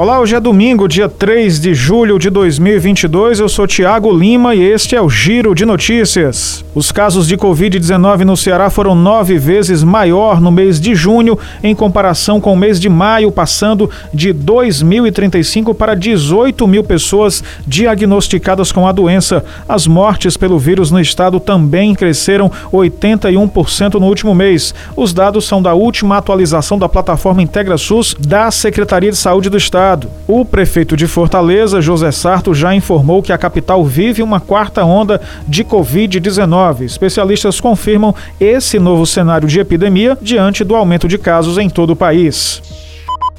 [0.00, 3.38] Olá, hoje é domingo, dia 3 de julho de 2022.
[3.38, 6.64] Eu sou Tiago Lima e este é o Giro de Notícias.
[6.74, 11.74] Os casos de Covid-19 no Ceará foram nove vezes maior no mês de junho em
[11.74, 18.88] comparação com o mês de maio, passando de 2.035 para 18 mil pessoas diagnosticadas com
[18.88, 19.44] a doença.
[19.68, 24.74] As mortes pelo vírus no estado também cresceram 81% no último mês.
[24.96, 29.58] Os dados são da última atualização da plataforma Integra SUS da Secretaria de Saúde do
[29.58, 29.89] Estado.
[29.90, 30.08] Estado.
[30.28, 35.20] O prefeito de Fortaleza, José Sarto, já informou que a capital vive uma quarta onda
[35.48, 36.82] de Covid-19.
[36.82, 41.96] Especialistas confirmam esse novo cenário de epidemia diante do aumento de casos em todo o
[41.96, 42.62] país.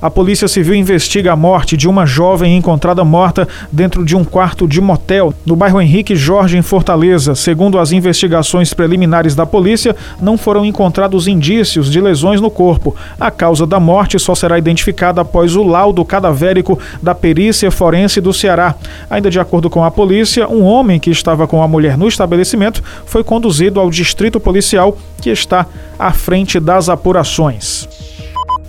[0.01, 4.67] A Polícia Civil investiga a morte de uma jovem encontrada morta dentro de um quarto
[4.67, 7.35] de motel no bairro Henrique Jorge, em Fortaleza.
[7.35, 12.95] Segundo as investigações preliminares da polícia, não foram encontrados indícios de lesões no corpo.
[13.19, 18.33] A causa da morte só será identificada após o laudo cadavérico da perícia forense do
[18.33, 18.73] Ceará.
[19.07, 22.83] Ainda de acordo com a polícia, um homem que estava com a mulher no estabelecimento
[23.05, 25.67] foi conduzido ao distrito policial que está
[25.99, 27.80] à frente das apurações.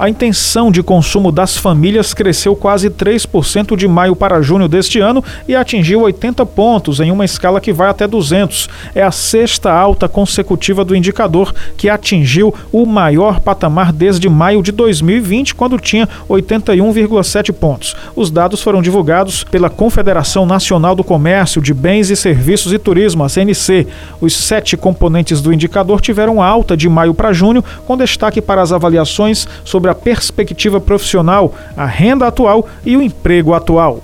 [0.02, 5.22] A intenção de consumo das famílias cresceu quase 3% de maio para junho deste ano
[5.46, 8.68] e atingiu 80 pontos em uma escala que vai até 200.
[8.96, 14.72] É a sexta alta consecutiva do indicador, que atingiu o maior patamar desde maio de
[14.72, 17.94] 2020, quando tinha 81,7 pontos.
[18.16, 23.22] Os dados foram divulgados pela Confederação Nacional do Comércio de Bens e Serviços e Turismo,
[23.22, 23.86] a CNC.
[24.20, 28.72] Os sete componentes do indicador tiveram alta de maio para junho, com destaque para as
[28.72, 34.02] avaliações sobre sobre a perspectiva profissional, a renda atual e o emprego atual.